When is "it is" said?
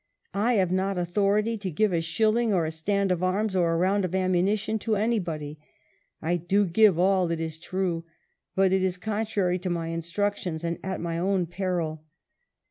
7.29-7.59, 8.73-8.97